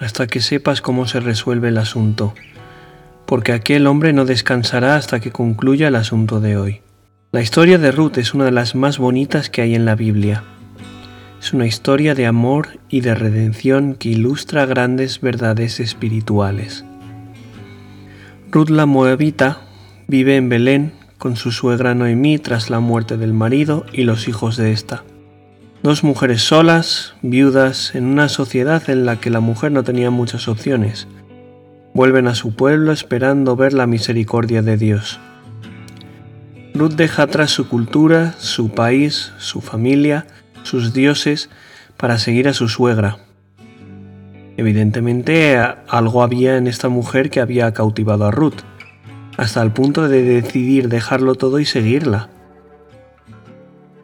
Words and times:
hasta 0.00 0.26
que 0.26 0.40
sepas 0.40 0.80
cómo 0.80 1.06
se 1.06 1.20
resuelve 1.20 1.68
el 1.68 1.78
asunto, 1.78 2.34
porque 3.26 3.52
aquel 3.52 3.86
hombre 3.86 4.12
no 4.12 4.24
descansará 4.24 4.96
hasta 4.96 5.20
que 5.20 5.30
concluya 5.30 5.88
el 5.88 5.94
asunto 5.94 6.40
de 6.40 6.56
hoy. 6.56 6.80
La 7.32 7.42
historia 7.42 7.78
de 7.78 7.92
Ruth 7.92 8.18
es 8.18 8.34
una 8.34 8.46
de 8.46 8.50
las 8.50 8.74
más 8.74 8.98
bonitas 8.98 9.50
que 9.50 9.62
hay 9.62 9.74
en 9.76 9.84
la 9.84 9.94
Biblia. 9.94 10.42
Es 11.40 11.52
una 11.52 11.66
historia 11.66 12.14
de 12.14 12.26
amor 12.26 12.80
y 12.88 13.02
de 13.02 13.14
redención 13.14 13.94
que 13.94 14.08
ilustra 14.08 14.66
grandes 14.66 15.20
verdades 15.20 15.78
espirituales. 15.78 16.84
Ruth 18.50 18.70
la 18.70 18.86
Moabita 18.86 19.60
vive 20.08 20.34
en 20.36 20.48
Belén 20.48 20.92
con 21.18 21.36
su 21.36 21.52
suegra 21.52 21.94
Noemí 21.94 22.38
tras 22.38 22.68
la 22.68 22.80
muerte 22.80 23.16
del 23.16 23.32
marido 23.32 23.86
y 23.92 24.02
los 24.02 24.26
hijos 24.26 24.56
de 24.56 24.72
ésta. 24.72 25.04
Dos 25.82 26.04
mujeres 26.04 26.42
solas, 26.42 27.14
viudas, 27.22 27.94
en 27.94 28.04
una 28.04 28.28
sociedad 28.28 28.90
en 28.90 29.06
la 29.06 29.16
que 29.16 29.30
la 29.30 29.40
mujer 29.40 29.72
no 29.72 29.82
tenía 29.82 30.10
muchas 30.10 30.46
opciones. 30.46 31.08
Vuelven 31.94 32.28
a 32.28 32.34
su 32.34 32.54
pueblo 32.54 32.92
esperando 32.92 33.56
ver 33.56 33.72
la 33.72 33.86
misericordia 33.86 34.60
de 34.60 34.76
Dios. 34.76 35.20
Ruth 36.74 36.92
deja 36.92 37.22
atrás 37.22 37.50
su 37.50 37.66
cultura, 37.66 38.34
su 38.38 38.68
país, 38.72 39.32
su 39.38 39.62
familia, 39.62 40.26
sus 40.64 40.92
dioses, 40.92 41.48
para 41.96 42.18
seguir 42.18 42.46
a 42.46 42.52
su 42.52 42.68
suegra. 42.68 43.16
Evidentemente 44.58 45.56
algo 45.88 46.22
había 46.22 46.58
en 46.58 46.66
esta 46.66 46.90
mujer 46.90 47.30
que 47.30 47.40
había 47.40 47.72
cautivado 47.72 48.26
a 48.26 48.30
Ruth, 48.30 48.60
hasta 49.38 49.62
el 49.62 49.70
punto 49.70 50.08
de 50.08 50.24
decidir 50.24 50.90
dejarlo 50.90 51.36
todo 51.36 51.58
y 51.58 51.64
seguirla. 51.64 52.28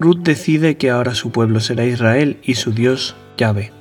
Ruth 0.00 0.22
decide 0.22 0.76
que 0.76 0.90
ahora 0.90 1.14
su 1.14 1.30
pueblo 1.30 1.60
será 1.60 1.84
Israel 1.84 2.38
y 2.42 2.54
su 2.54 2.72
Dios 2.72 3.14
Yahvé. 3.36 3.72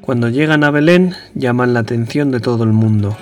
Cuando 0.00 0.28
llegan 0.28 0.64
a 0.64 0.70
Belén 0.70 1.14
llaman 1.34 1.74
la 1.74 1.80
atención 1.80 2.32
de 2.32 2.40
todo 2.40 2.64
el 2.64 2.72
mundo. 2.72 3.16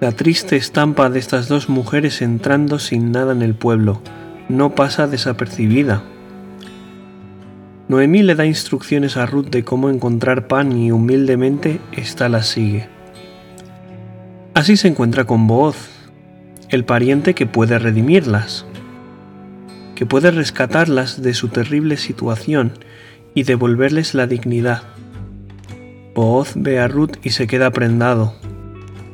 La 0.00 0.12
triste 0.12 0.56
estampa 0.56 1.10
de 1.10 1.18
estas 1.18 1.48
dos 1.48 1.68
mujeres 1.68 2.22
entrando 2.22 2.78
sin 2.78 3.12
nada 3.12 3.32
en 3.32 3.42
el 3.42 3.54
pueblo 3.54 4.00
no 4.48 4.74
pasa 4.74 5.06
desapercibida. 5.06 6.02
Noemí 7.88 8.22
le 8.22 8.34
da 8.34 8.46
instrucciones 8.46 9.16
a 9.16 9.26
Ruth 9.26 9.48
de 9.50 9.64
cómo 9.64 9.90
encontrar 9.90 10.46
pan 10.46 10.72
y 10.72 10.90
humildemente 10.92 11.80
ésta 11.92 12.28
la 12.30 12.42
sigue. 12.42 12.88
Así 14.54 14.76
se 14.76 14.88
encuentra 14.88 15.24
con 15.24 15.46
Booz, 15.46 15.76
el 16.70 16.84
pariente 16.84 17.34
que 17.34 17.46
puede 17.46 17.78
redimirlas 17.78 18.66
que 19.98 20.06
puede 20.06 20.30
rescatarlas 20.30 21.22
de 21.22 21.34
su 21.34 21.48
terrible 21.48 21.96
situación 21.96 22.70
y 23.34 23.42
devolverles 23.42 24.14
la 24.14 24.28
dignidad. 24.28 24.84
Booz 26.14 26.52
ve 26.54 26.78
a 26.78 26.86
Ruth 26.86 27.16
y 27.24 27.30
se 27.30 27.48
queda 27.48 27.72
prendado. 27.72 28.32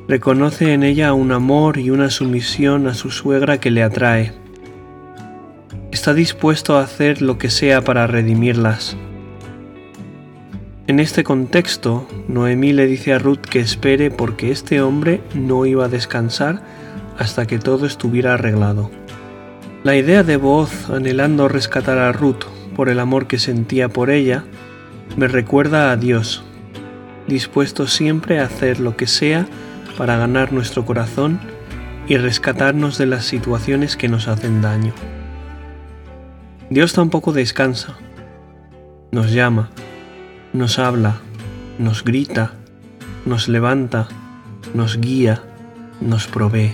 Reconoce 0.09 0.75
en 0.75 0.83
ella 0.83 1.15
un 1.15 1.33
amor 1.33 1.79
y 1.79 1.89
una 1.89 2.11
sumisión 2.11 2.87
a 2.87 2.93
su 2.93 3.11
suegra 3.11 3.61
que 3.61 3.71
le 3.71 3.83
atrae. 3.83 4.35
Está 5.91 6.13
dispuesto 6.13 6.77
a 6.77 6.83
hacer 6.83 7.23
lo 7.23 7.39
que 7.39 7.49
sea 7.49 7.81
para 7.81 8.07
redimirlas. 8.07 8.95
En 10.87 11.01
este 11.01 11.25
contexto, 11.25 12.07
Noemí 12.29 12.75
le 12.75 12.87
dice 12.87 13.15
a 13.15 13.19
Ruth 13.19 13.41
que 13.41 13.61
espere 13.61 14.11
porque 14.11 14.51
este 14.51 14.83
hombre 14.83 15.23
no 15.35 15.65
iba 15.65 15.87
a 15.87 15.89
descansar 15.89 16.63
hasta 17.17 17.47
que 17.47 17.59
todo 17.59 17.87
estuviera 17.87 18.35
arreglado. 18.35 18.91
La 19.85 19.97
idea 19.97 20.23
de 20.23 20.39
voz 20.39 20.89
anhelando 20.89 21.47
rescatar 21.47 21.99
a 21.99 22.11
Ruth 22.11 22.47
por 22.75 22.89
el 22.89 22.99
amor 22.99 23.27
que 23.27 23.39
sentía 23.39 23.91
por 23.91 24.09
ella 24.09 24.47
me 25.19 25.29
recuerda 25.29 25.93
a 25.93 25.97
Dios, 25.99 26.43
dispuesto 27.29 27.87
siempre 27.87 28.41
a 28.41 28.45
hacer 28.45 28.81
lo 28.81 28.97
que 28.97 29.07
sea 29.07 29.47
para 29.99 30.17
ganar 30.17 30.55
nuestro 30.55 30.87
corazón 30.87 31.39
y 32.09 32.17
rescatarnos 32.17 32.97
de 32.97 33.05
las 33.05 33.27
situaciones 33.27 33.99
que 33.99 34.09
nos 34.09 34.27
hacen 34.27 34.63
daño. 34.63 34.95
Dios 36.71 36.95
tampoco 36.95 37.35
descansa, 37.35 37.99
nos 39.13 39.33
llama, 39.33 39.69
nos 40.55 40.79
habla, 40.79 41.17
nos 41.79 42.05
grita, 42.05 42.53
nos 43.27 43.49
levanta, 43.49 44.09
nos 44.73 44.99
guía, 44.99 45.43
nos 46.01 46.27
provee 46.27 46.73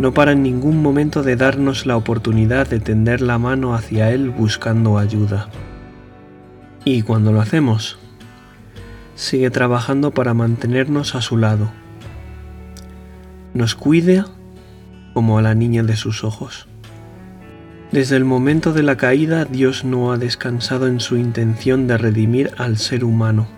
no 0.00 0.14
para 0.14 0.32
en 0.32 0.42
ningún 0.42 0.80
momento 0.80 1.22
de 1.22 1.36
darnos 1.36 1.84
la 1.84 1.94
oportunidad 1.94 2.66
de 2.66 2.80
tender 2.80 3.20
la 3.20 3.38
mano 3.38 3.74
hacia 3.74 4.10
Él 4.10 4.30
buscando 4.30 4.96
ayuda. 4.96 5.50
Y 6.86 7.02
cuando 7.02 7.32
lo 7.32 7.40
hacemos, 7.42 7.98
sigue 9.14 9.50
trabajando 9.50 10.12
para 10.12 10.32
mantenernos 10.32 11.14
a 11.14 11.20
su 11.20 11.36
lado. 11.36 11.70
Nos 13.52 13.74
cuida 13.74 14.26
como 15.12 15.36
a 15.36 15.42
la 15.42 15.54
niña 15.54 15.82
de 15.82 15.96
sus 15.96 16.24
ojos. 16.24 16.66
Desde 17.92 18.16
el 18.16 18.24
momento 18.24 18.72
de 18.72 18.82
la 18.82 18.96
caída, 18.96 19.44
Dios 19.44 19.84
no 19.84 20.12
ha 20.12 20.16
descansado 20.16 20.86
en 20.86 21.00
su 21.00 21.18
intención 21.18 21.86
de 21.86 21.98
redimir 21.98 22.52
al 22.56 22.78
ser 22.78 23.04
humano. 23.04 23.48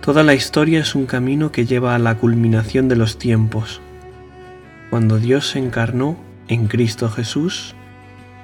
Toda 0.00 0.22
la 0.22 0.32
historia 0.32 0.80
es 0.80 0.94
un 0.94 1.04
camino 1.04 1.52
que 1.52 1.66
lleva 1.66 1.94
a 1.94 1.98
la 1.98 2.14
culminación 2.14 2.88
de 2.88 2.96
los 2.96 3.18
tiempos 3.18 3.82
cuando 4.90 5.18
Dios 5.18 5.50
se 5.50 5.58
encarnó 5.58 6.16
en 6.48 6.68
Cristo 6.68 7.10
Jesús, 7.10 7.74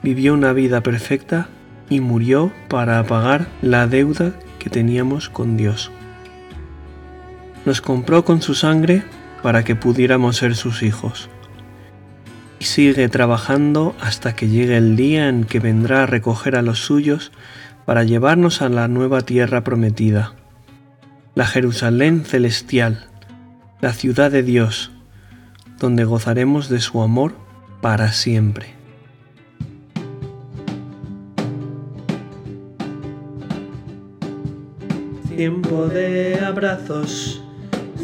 vivió 0.02 0.34
una 0.34 0.52
vida 0.52 0.82
perfecta 0.82 1.48
y 1.88 2.00
murió 2.00 2.52
para 2.68 3.02
pagar 3.04 3.46
la 3.60 3.86
deuda 3.86 4.32
que 4.58 4.70
teníamos 4.70 5.28
con 5.28 5.56
Dios. 5.56 5.90
Nos 7.64 7.80
compró 7.80 8.24
con 8.24 8.42
su 8.42 8.54
sangre 8.54 9.04
para 9.42 9.64
que 9.64 9.76
pudiéramos 9.76 10.36
ser 10.36 10.54
sus 10.54 10.82
hijos. 10.82 11.28
Y 12.58 12.64
sigue 12.64 13.08
trabajando 13.08 13.94
hasta 14.00 14.34
que 14.34 14.48
llegue 14.48 14.76
el 14.76 14.96
día 14.96 15.28
en 15.28 15.44
que 15.44 15.60
vendrá 15.60 16.04
a 16.04 16.06
recoger 16.06 16.56
a 16.56 16.62
los 16.62 16.78
suyos 16.78 17.32
para 17.84 18.04
llevarnos 18.04 18.62
a 18.62 18.68
la 18.68 18.88
nueva 18.88 19.22
tierra 19.22 19.64
prometida, 19.64 20.34
la 21.34 21.46
Jerusalén 21.46 22.24
celestial, 22.24 23.08
la 23.80 23.92
ciudad 23.92 24.30
de 24.30 24.44
Dios, 24.44 24.92
donde 25.82 26.04
gozaremos 26.04 26.68
de 26.68 26.78
su 26.80 27.02
amor 27.02 27.34
para 27.80 28.12
siempre. 28.12 28.66
Tiempo 35.36 35.88
de 35.88 36.38
abrazos, 36.40 37.42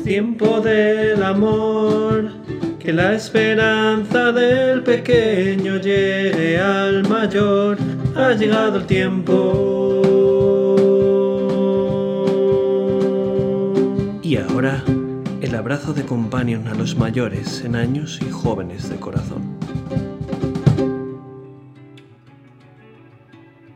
tiempo 0.03 0.61
del 0.61 1.23
amor, 1.23 2.33
que 2.81 2.93
la 2.93 3.15
esperanza 3.15 4.33
del 4.33 4.83
pequeño 4.83 5.77
llegue 5.77 6.59
al 6.59 7.09
mayor, 7.09 7.79
ha 8.17 8.33
llegado 8.33 8.79
el 8.79 8.87
tiempo. 8.87 10.03
Y 14.25 14.37
ahora 14.37 14.83
abrazo 15.59 15.93
de 15.93 16.05
companion 16.05 16.69
a 16.69 16.75
los 16.75 16.97
mayores 16.97 17.65
en 17.65 17.75
años 17.75 18.21
y 18.25 18.31
jóvenes 18.31 18.89
de 18.89 18.97
corazón. 18.97 19.59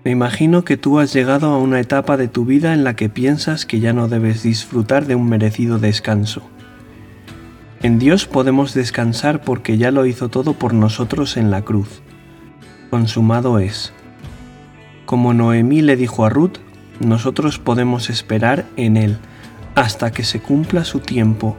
Me 0.04 0.12
imagino 0.12 0.64
que 0.64 0.76
tú 0.76 1.00
has 1.00 1.12
llegado 1.12 1.48
a 1.48 1.58
una 1.58 1.80
etapa 1.80 2.16
de 2.16 2.28
tu 2.28 2.44
vida 2.44 2.72
en 2.72 2.84
la 2.84 2.94
que 2.94 3.08
piensas 3.08 3.66
que 3.66 3.80
ya 3.80 3.92
no 3.92 4.06
debes 4.06 4.44
disfrutar 4.44 5.06
de 5.06 5.16
un 5.16 5.28
merecido 5.28 5.80
descanso. 5.80 6.42
En 7.82 7.98
Dios 7.98 8.26
podemos 8.26 8.74
descansar 8.74 9.42
porque 9.42 9.76
ya 9.76 9.90
lo 9.90 10.06
hizo 10.06 10.28
todo 10.28 10.54
por 10.54 10.74
nosotros 10.74 11.36
en 11.36 11.50
la 11.50 11.62
cruz. 11.62 12.00
Consumado 12.90 13.58
es. 13.58 13.92
Como 15.04 15.34
Noemí 15.34 15.82
le 15.82 15.96
dijo 15.96 16.24
a 16.24 16.28
Ruth, 16.30 16.58
nosotros 17.00 17.58
podemos 17.58 18.08
esperar 18.08 18.66
en 18.76 18.96
Él 18.96 19.18
hasta 19.74 20.12
que 20.12 20.22
se 20.22 20.40
cumpla 20.40 20.84
su 20.84 21.00
tiempo 21.00 21.56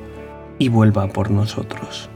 y 0.59 0.69
vuelva 0.69 1.07
por 1.07 1.31
nosotros. 1.31 2.09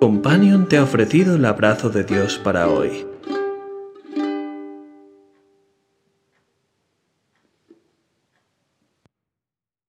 Companion 0.00 0.68
te 0.68 0.76
ha 0.76 0.82
ofrecido 0.82 1.36
el 1.36 1.44
abrazo 1.44 1.88
de 1.88 2.04
Dios 2.04 2.38
para 2.38 2.68
hoy. 2.68 3.06